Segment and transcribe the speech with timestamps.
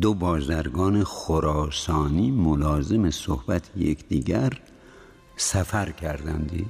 [0.00, 4.52] دو بازرگان خراسانی ملازم صحبت یکدیگر
[5.36, 6.66] سفر کردندی؟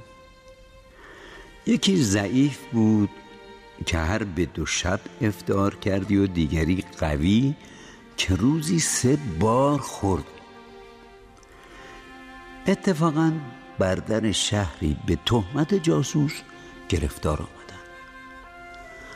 [1.65, 3.09] یکی ضعیف بود
[3.85, 7.55] که هر به دو شب افتار کردی و دیگری قوی
[8.17, 10.23] که روزی سه بار خورد.
[12.67, 13.31] اتفاقا
[13.79, 16.33] بر در شهری به تهمت جاسوس
[16.89, 17.87] گرفتار آمدند.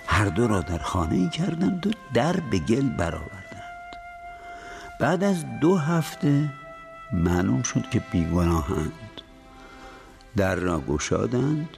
[0.08, 3.41] هر دو را در خانه ای کردند و در به گل برآوردند.
[5.02, 6.50] بعد از دو هفته
[7.14, 8.94] معلوم شد که بیگناهند.
[10.38, 11.70] در را گشادند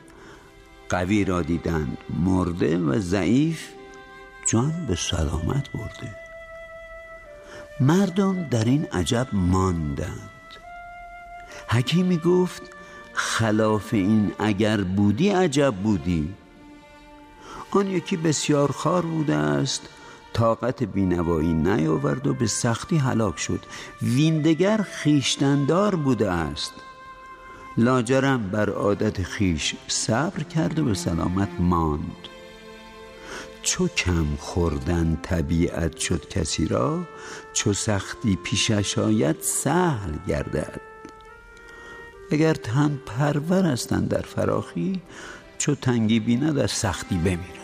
[0.89, 3.70] قوی را دیدند مرده و ضعیف
[4.48, 6.16] جان به سلامت برده.
[7.80, 10.30] مردم در این عجب ماندند.
[11.67, 12.61] حکیمی گفت
[13.14, 16.33] خلاف این اگر بودی عجب بودی.
[17.72, 19.81] آن یکی بسیار خار بوده است
[20.34, 23.59] طاقت بینوایی نیاورد و به سختی هلاک شد.
[24.02, 26.73] ویندگر خیشتندار بوده است.
[27.78, 32.28] لاجرم بر عادت خیش صبر کرد و به سلامت ماند.
[33.61, 37.00] چو کم خوردن طبیعت شد کسی را
[37.54, 40.81] چو سختی پیشش آید سهل گردد.
[42.31, 45.02] اگر تن پرور هستند در فراخی
[45.58, 47.62] چو تنگی بیند در سختی بمیرد.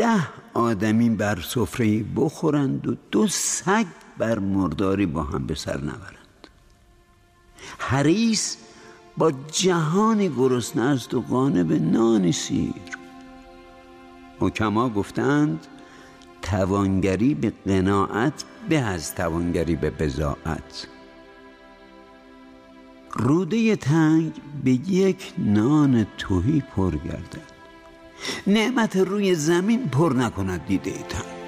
[0.00, 3.86] ده آدمی بر سفره بخورند و دو سگ
[4.18, 6.48] بر مرداری با هم به سر نبرند.
[7.78, 8.56] حریس
[9.16, 12.72] با جهانی گرسنه است و قانه به نان سیر.
[14.38, 15.66] حکما گفتند
[16.42, 20.86] توانگری به قناعت به از توانگری به بزاعت
[23.12, 24.32] روده تنگ
[24.64, 27.59] به یک نان توهی پر گردد.
[28.46, 31.39] نعمت روی زمین پر نکند دیده تنگ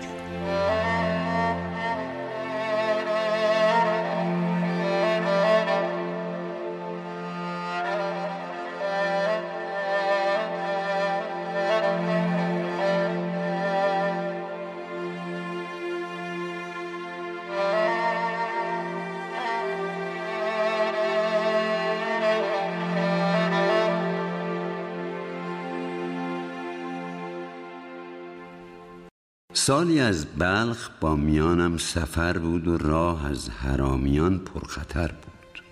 [29.67, 35.63] سالی از بلخ با میانم سفر بود و راه از حرامیان پرخطر بود.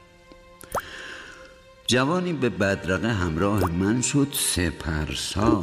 [1.87, 5.63] جوانی به بدرقه همراه من شد سپرساز.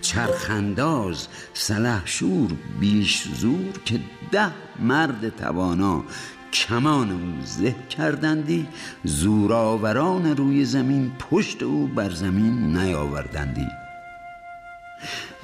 [0.00, 4.00] چرخنداز سلحشور بیش زور که
[4.32, 6.04] ده مرد توانا
[6.52, 8.66] کمان او زه کردندی
[9.04, 13.83] زورآوران روی زمین پشت او بر زمین نیاوردندی.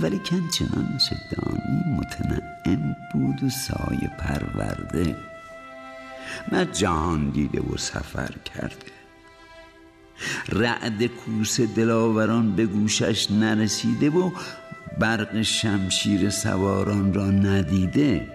[0.00, 0.98] ولی کن چنان
[1.30, 5.16] دانی متنعم بود و سایه پرورده.
[6.52, 8.92] نه جهان دیده و سفر کرده.
[10.48, 14.30] رعد کوس دلاوران به گوشش نرسیده و
[14.98, 18.26] برق شمشیر سواران را ندیده.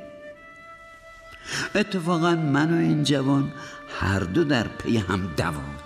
[1.76, 3.52] اتفاقا من و این جوان
[4.00, 5.85] هر دو در پی هم دوان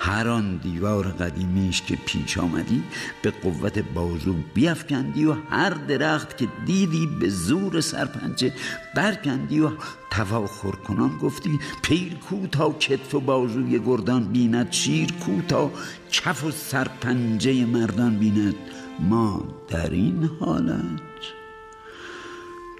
[0.00, 2.82] هر آن دیوار قدیمیش که پیش آمدی
[3.22, 8.52] به قوت بازو بیافکندی و هر درخت که دیدی به زور سرپنجه
[8.94, 9.70] برکندی و
[10.10, 15.70] تفاخر کنان گفتی پیر کو تا کتف و بازوی گردان بیند شیر کو تا
[16.10, 18.54] کف و سرپنجه مردان بیند.
[19.00, 21.00] ما در این حالت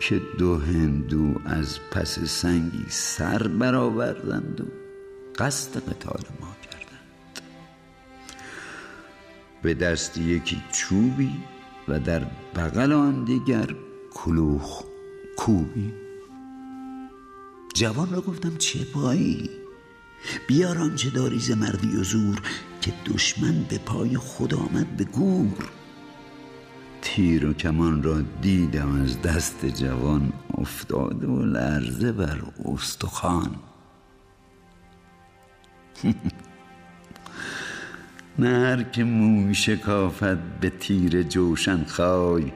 [0.01, 4.65] که دو هندو از پس سنگی سر برآوردند و
[5.39, 6.58] قصد قتال ما
[9.63, 11.33] به دست یکی چوبی
[11.89, 12.23] و در
[12.55, 13.75] بغل آن دیگر
[14.15, 14.83] کلوخ
[15.37, 15.93] کوبی.
[17.75, 19.51] جوان را گفتم چه پایی؟
[20.49, 22.41] بیار آنچه داری ز مردی و زور
[22.81, 25.71] که دشمن به پای خود آمد به گور.
[27.03, 33.57] تیر و کمان را دیدم از دست جوان افتاده و لرزه بر استخوان.
[38.39, 42.53] نه هر که موی شکافت به تیر جوشن خای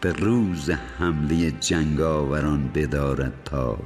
[0.00, 3.76] به روز حمله جنگاوران بدارد پای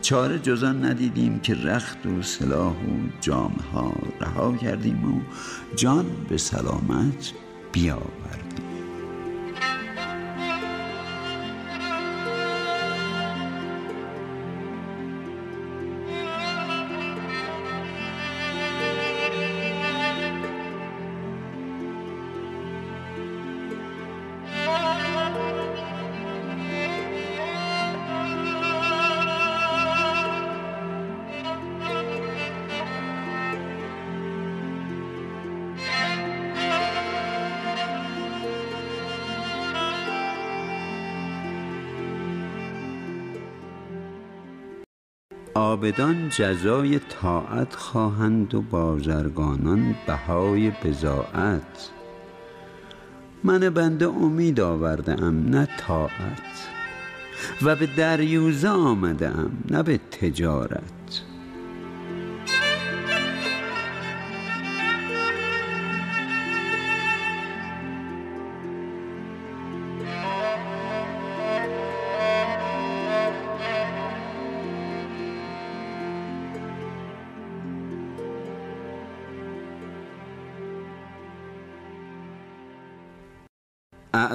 [0.00, 5.20] چاره جزان ندیدیم که رخت و سلاح و جامه ها رها کردیم و
[5.76, 7.32] جان به سلامت
[7.72, 8.75] بیاوردیم.
[45.56, 51.90] آبدان جزای طاعت خواهند و بازرگانان بهای بزاعت
[53.44, 56.68] من بنده امید آورده ام نه طاعت
[57.62, 61.22] و به دریوزه آمده ام نه به تجارت.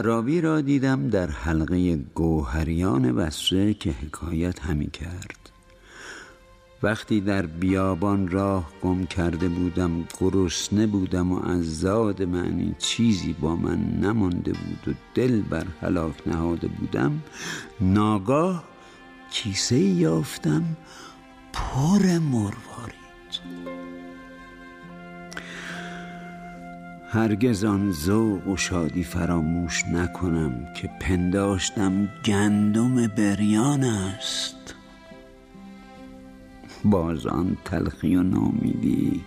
[0.02, 5.50] اعرابی را دیدم در حلقه گوهریان بسره که حکایت همی کرد.
[6.84, 13.56] وقتی در بیابان راه گم کرده بودم گرسنه بودم و از زاد معنی چیزی با
[13.56, 17.24] من نمانده بود و دل بر هلاک نهاده بودم
[17.82, 18.64] ناگاه
[19.32, 20.64] کیسه یافتم
[21.54, 22.71] پر مروارید
[27.14, 34.76] هرگز آن ذوق و شادی فراموش نکنم که پنداشتم گندم بریان است.
[36.86, 39.22] باز آن تلخی و نامیدی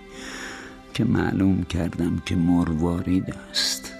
[0.94, 3.92] که معلوم کردم که مروارید است.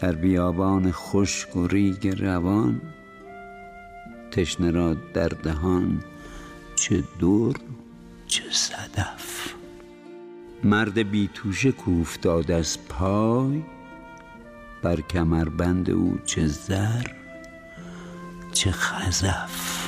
[0.00, 2.80] در بیابان خشک و ریگ روان
[4.30, 6.02] تشنه را در دهان
[6.76, 7.56] چه دور
[8.26, 9.33] چه صدف.
[10.64, 13.62] مرد بی توشه کوفتاد از پای
[14.82, 17.06] بر کمربند او چه زر
[18.52, 19.83] چه خزف.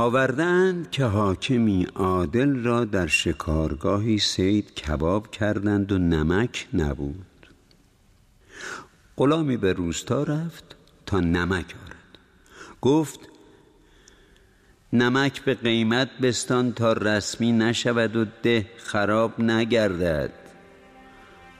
[0.00, 7.46] آوردند که حاکمی عادل را در شکارگاهی صید کباب کردند و نمک نبود.
[9.16, 10.76] غلامی به روستا رفت
[11.06, 12.18] تا نمک آرد.
[12.80, 13.20] گفت
[14.92, 20.32] نمک به قیمت بستان تا رسمی نشود و ده خراب نگردد.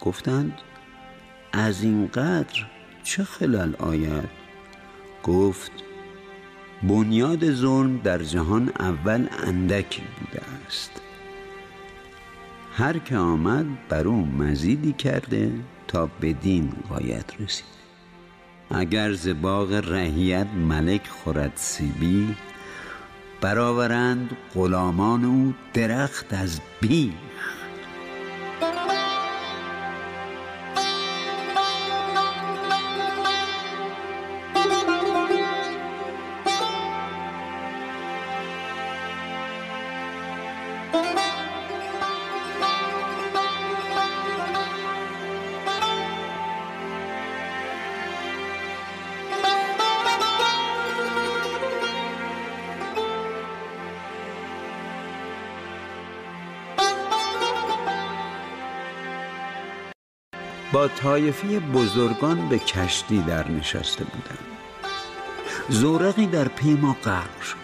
[0.00, 0.58] گفتند
[1.52, 2.66] از این قدر
[3.02, 4.28] چه خلل آید؟
[5.22, 5.89] گفت
[6.82, 10.90] بنیاد ظلم در جهان اول اندکی بوده است.
[12.72, 15.52] هر که آمد بر او مزیدی کرده
[15.88, 17.80] تا به دین غایت رسید.
[18.70, 22.34] اگر ز باغ رهیت ملک خورد سیبی
[23.40, 27.14] برآورند غلامان او درخت از بیخ
[60.88, 64.50] طایفه بزرگان به کشتی در نشسته بودم
[65.68, 67.56] زورقی در پیما غرق شد.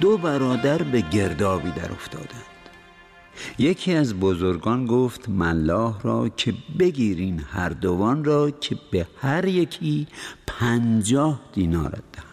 [0.00, 2.42] دو برادر به گردابی در افتادند.
[3.58, 10.06] یکی از بزرگان گفت ملاح را که بگیرین هر دوان را که به هر یکی
[10.46, 12.24] پنجاه دینارت دهم.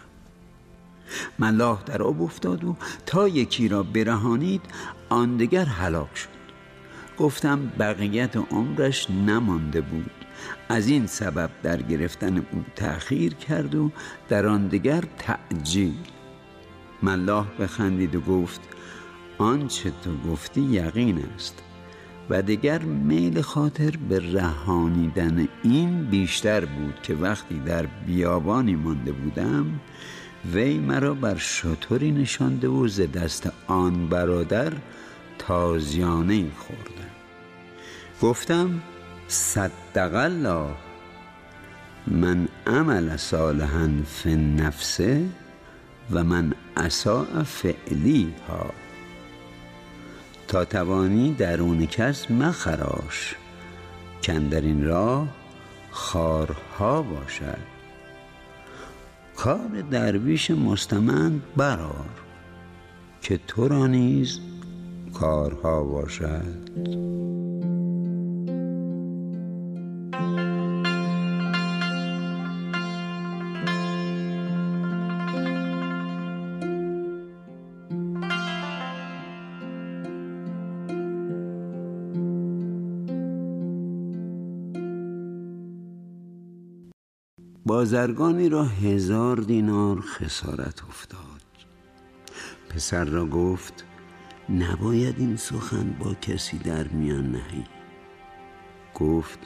[1.38, 2.76] ملاح در آب افتاد و
[3.06, 4.62] تا یکی را برهانید
[5.08, 6.33] آن دگر هلاک شد.
[7.18, 10.10] گفتم بقیت عمرش نمانده بود.
[10.68, 13.90] از این سبب در گرفتن او تأخیر کرد و
[14.28, 15.94] در آن دیگر تعجیل.
[17.02, 18.60] ملاح بخندید و گفت
[19.38, 21.62] آنچه تو گفتی یقین است.
[22.30, 29.80] و دیگر میل خاطر به رهانیدن این بیشتر بود که وقتی در بیابانی مانده بودم
[30.52, 34.72] وی مرا بر شطوری نشانده و ز دست آن برادر
[35.46, 37.10] تازیانه خوردم.
[38.22, 38.82] گفتم
[39.28, 40.70] صدق الله
[42.06, 45.26] من عمل صالحا فی نفسه
[46.10, 48.70] و من اساء فعلی ها
[50.48, 53.34] تا توانی درون کس مخراش
[54.50, 55.28] در این راه
[55.90, 57.74] خارها باشد.
[59.36, 62.08] کار درویش مستمند برار
[63.22, 64.40] که تو را نیز
[65.14, 66.64] کارها باشد؟
[87.66, 91.18] بازرگانی را هزار دینار خسارت افتاد.
[92.68, 93.84] پسر را گفت
[94.50, 97.64] نباید این سخن با کسی در میان نهی.
[98.94, 99.38] گفت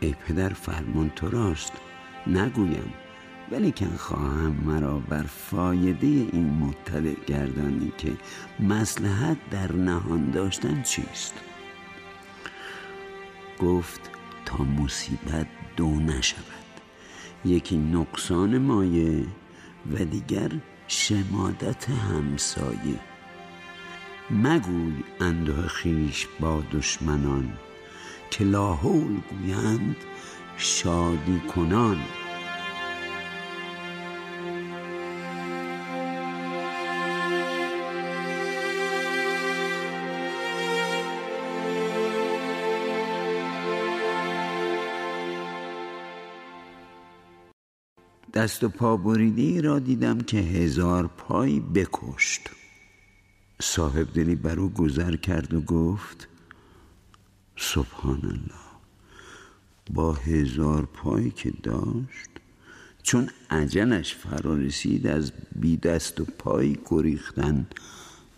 [0.00, 1.72] ای پدر فرمان تو راست
[2.26, 2.92] نگویم
[3.50, 8.12] ولی که خواهم مرا بر فایده این مطلع گردانی که
[8.60, 11.34] مسلحت در نهان داشتن چیست؟
[13.58, 14.10] گفت
[14.44, 16.42] تا مصیبت دو نشود
[17.44, 19.26] یکی نقصان مایه
[19.92, 20.50] و دیگر
[20.88, 23.11] شمادت همسایه.
[24.32, 27.52] مگوی انده خیش با دشمنان
[28.30, 29.96] که لاحول گویند
[30.56, 31.98] شادی کنان.
[48.34, 52.61] دست و پا بریده را دیدم که هزار پای بکشت.
[53.62, 56.28] صاحب دلی بر او گذر کرد و گفت
[57.56, 58.62] سبحان الله
[59.94, 62.30] با هزار پایی که داشت
[63.02, 67.66] چون عجلش فرا رسید از بی دست و پای گریختن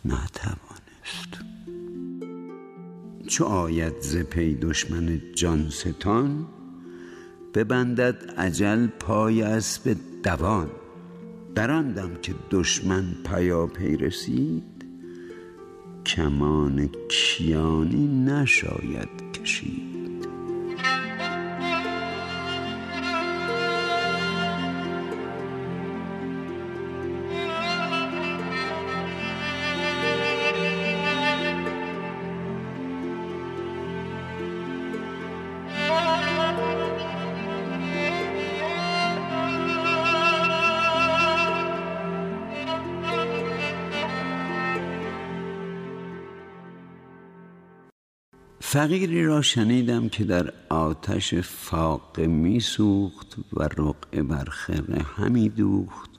[0.05, 1.45] نتوانست.
[3.27, 6.47] چو آید ز پی دشمن جان ستان
[7.55, 10.71] ببندد اجل پای اسب دوان.
[11.55, 14.74] در آن دم که دشمن پیاپی رسید
[16.07, 19.94] کمان کیانی نشاید کشید.
[48.75, 56.11] فقیری را شنیدم که در آتش فاقه می سوخت و رقعه بر خره همی دوخت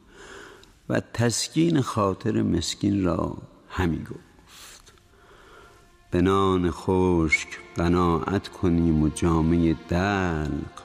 [0.89, 3.37] و تسکین خاطر مسکین را
[3.69, 4.93] همی گفت.
[6.11, 10.81] به نان خشک قناعت کنیم و جامعه دلق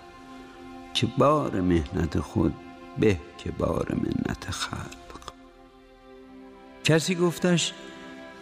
[0.95, 2.55] که بار مهنت خود
[2.99, 5.33] به که بار منت خلق.
[6.85, 7.73] کسی گفتش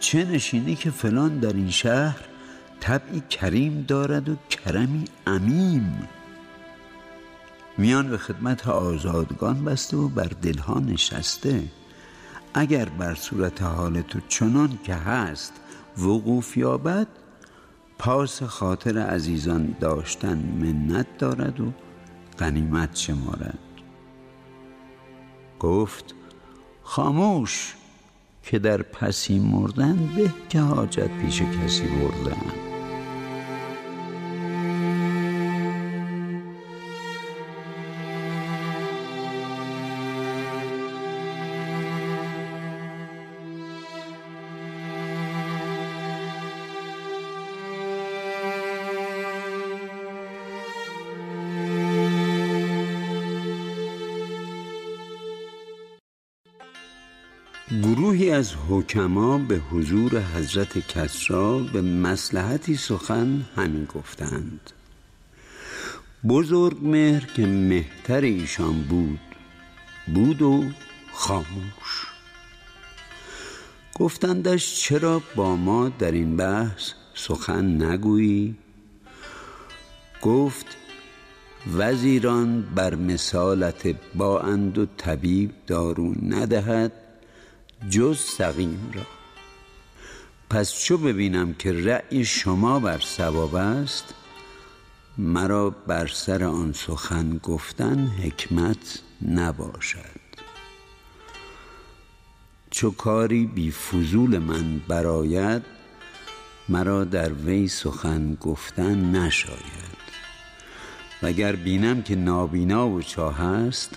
[0.00, 2.27] چه نشینی که فلان در این شهر؟
[2.80, 6.08] طبعی کریم دارد و کرمی امیم.
[7.78, 11.64] میان به خدمت آزادگان بسته و بر دلها نشسته.
[12.54, 15.52] اگر بر صورت حال تو چنان که هست
[15.98, 17.06] وقوف یابد
[17.98, 21.72] پاس خاطر عزیزان داشتن منت دارد و
[22.38, 23.58] غنیمت شمارد.
[25.60, 26.14] گفت
[26.82, 27.74] خاموش
[28.42, 32.67] که در پسی مردن به که حاجت پیش کسی بردن
[57.70, 64.70] گروهی از حکما به حضور حضرت کسرا به مسلحتی سخن همین گفتند.
[66.28, 69.20] بزرگ مهر که مهتر ایشان بود
[70.14, 70.64] بود و
[71.12, 72.06] خاموش.
[73.94, 78.56] گفتندش چرا با ما در این بحث سخن نگویی؟
[80.22, 80.66] گفت
[81.76, 86.92] وزیران بر مثالت با اند و طبیب دارو ندهد
[87.90, 89.06] جز سقیم را.
[90.50, 94.14] پس چو ببینم که رأی شما بر سواب است
[95.18, 100.18] مرا بر سر آن سخن گفتن حکمت نباشد.
[102.70, 105.62] چو کاری بی فضول من براید
[106.68, 109.98] مرا در وی سخن گفتن نشاید.
[111.22, 113.96] وگر بینم که نابینا و چاه است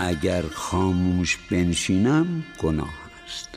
[0.00, 2.94] اگر خاموش بنشینم گناه
[3.26, 3.48] است.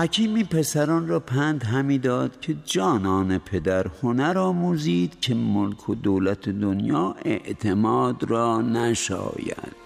[0.00, 6.48] حکیمی پسران را پند همی داد که جانان پدر هنر آموزید که ملک و دولت
[6.48, 9.80] دنیا اعتماد را نشاید.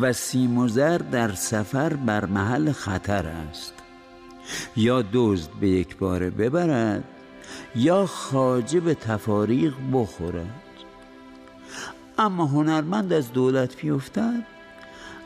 [0.00, 3.74] و سیم زر در سفر بر محل خطر است.
[4.76, 7.04] یا دزد به یک باره ببرد
[7.76, 10.62] یا خاجه به تفاریق بخورد.
[12.18, 14.57] اما هنرمند از دولت بیفتد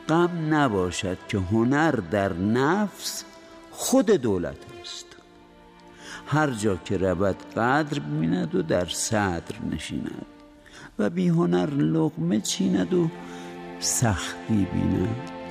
[0.09, 3.23] غم نباشد که هنر در نفس
[3.71, 5.05] خود دولت است.
[6.27, 10.25] هر جا که رود قدر بیند و در صدر نشیند
[10.99, 13.09] و بی هنر لقمه چیند و
[13.79, 15.42] سختی بیند.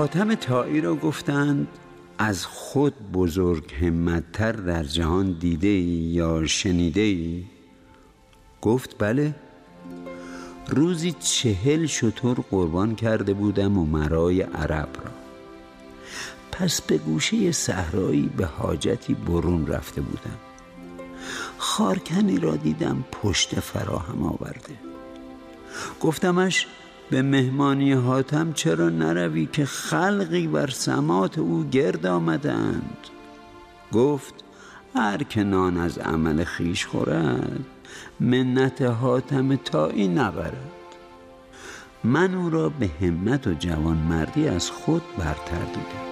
[0.00, 1.68] حاتم تایی را گفتند
[2.18, 7.44] از خود بزرگ همتتر در جهان دیده ای یا شنیده ای؟
[8.60, 9.34] گفت بله.
[10.68, 15.10] روزی چهل شطور قربان کرده بودم و مرای عرب را.
[16.52, 20.38] پس به گوشه صحرایی به حاجتی برون رفته بودم.
[21.58, 24.74] خارکنی را دیدم پشت فراهم آورده.
[26.00, 26.66] گفتمش
[27.10, 32.96] به مهمانی حاتم چرا نروی که خلقی بر سمات او گرد آمدند؟
[33.92, 34.34] گفت
[34.94, 37.64] هر که نان از عمل خیش خورد
[38.20, 40.70] منت حاتم تایی نبرد.
[42.04, 46.09] من او را به همت و جوانمردی از خود برتر دیدم.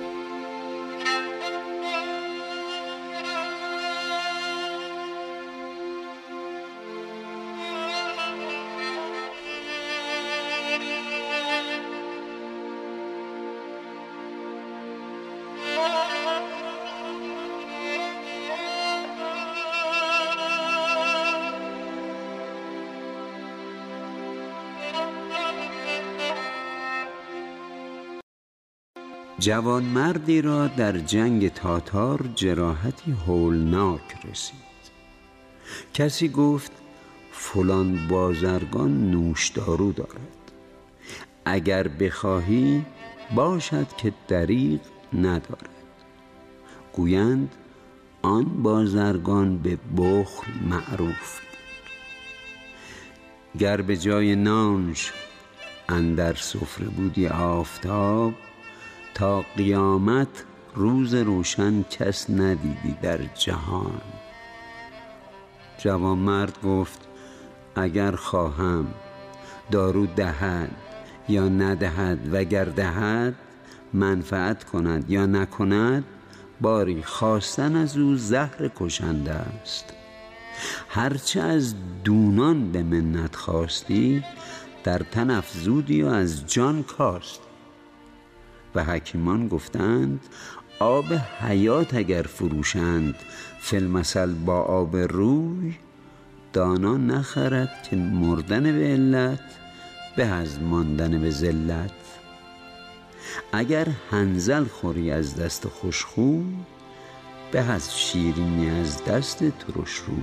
[29.38, 34.58] جوانمردی را در جنگ تاتار جراحتی هولناک رسید.
[35.94, 36.72] کسی گفت
[37.32, 40.52] فلان بازرگان نوشدارو دارد.
[41.44, 42.84] اگر بخواهی
[43.34, 44.80] باشد که دریغ
[45.12, 45.68] ندارد.
[46.92, 47.54] گویند
[48.22, 51.40] آن بازرگان به بخل معروف.
[53.58, 55.12] گر به جای نانش
[55.88, 58.34] اندر سفره بودی آفتاب
[59.18, 60.28] تا قیامت
[60.74, 64.00] روز روشن کس ندیدی در جهان.
[65.78, 67.08] جوانمرد گفت
[67.76, 68.86] اگر خواهم
[69.70, 70.70] دارو دهد
[71.28, 73.34] یا ندهد وگر دهد
[73.92, 76.04] منفعت کند یا نکند
[76.60, 79.84] باری خواستن از او زهر کشنده است.
[80.88, 84.24] هرچه از دونان به منت خواستی
[84.84, 87.47] در تن افزودی و از جان کاست.
[88.74, 90.20] و حکیمان گفتند
[90.78, 91.04] آب
[91.40, 93.14] حیات اگر فروشند
[93.60, 95.74] فیلمسل با آب روی
[96.52, 99.40] دانا نخرد که مردن به علت
[100.16, 101.90] به از ماندن به ذلت.
[103.52, 106.42] اگر هنزل خوری از دست خوشخو
[107.52, 110.16] به از شیرینی از دست ترش رو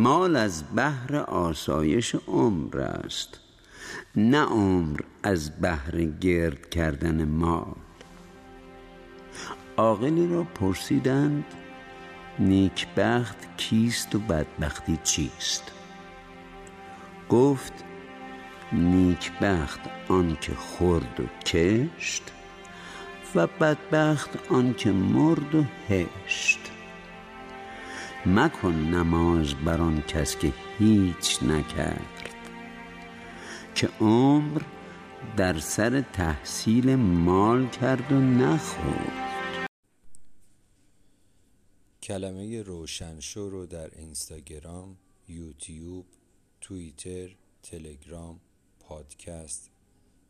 [0.00, 3.40] مال از بهر آسایش عمر است
[4.16, 7.76] نه عمر از بهر گرد کردن مال.
[9.76, 11.44] عاقلی را پرسیدند
[12.38, 15.72] نیکبخت کیست و بدبختی چیست؟
[17.28, 17.72] گفت
[18.72, 22.22] نیکبخت آنکه خورد و کشت
[23.34, 26.79] و بدبخت آنکه مرد و هشت.
[28.26, 32.34] مکن نماز بر آن کس که هیچ نکرد
[33.74, 34.62] که عمر
[35.36, 39.68] در سر تحصیل مال کرد و نخورد
[42.02, 44.96] کلمه روشنشو رو در اینستاگرام،
[45.28, 46.06] یوتیوب،
[46.60, 48.40] توییتر، تلگرام،
[48.80, 49.70] پادکست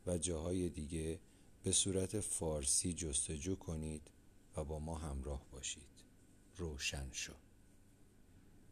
[0.07, 1.21] و جاهای دیگه
[1.63, 4.11] به صورت فارسی جستجو کنید
[4.57, 5.83] و با ما همراه باشید.
[6.57, 7.33] روشن شو